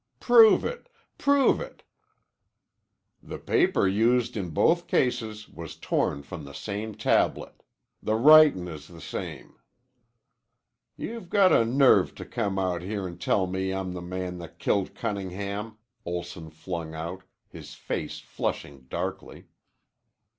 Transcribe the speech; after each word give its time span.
"Prove 0.19 0.65
it! 0.65 0.89
Prove 1.19 1.61
it!" 1.61 1.83
"The 3.21 3.37
paper 3.37 3.87
used 3.87 4.35
in 4.35 4.49
both 4.49 4.87
cases 4.87 5.47
was 5.47 5.75
torn 5.75 6.23
from 6.23 6.43
the 6.43 6.55
same 6.55 6.95
tablet. 6.95 7.61
The 8.01 8.15
writin' 8.15 8.67
is 8.67 8.87
the 8.87 8.99
same." 8.99 9.57
"You've 10.97 11.29
got 11.29 11.51
a 11.53 11.63
nerve 11.63 12.15
to 12.15 12.25
come 12.25 12.57
out 12.57 12.81
here 12.81 13.05
an' 13.05 13.19
tell 13.19 13.45
me 13.45 13.71
I'm 13.71 13.93
the 13.93 14.01
man 14.01 14.39
that 14.39 14.57
killed 14.57 14.95
Cunningham," 14.95 15.77
Olson 16.03 16.49
flung 16.49 16.95
out, 16.95 17.21
his 17.47 17.75
face 17.75 18.17
flushing 18.19 18.87
darkly. 18.89 19.49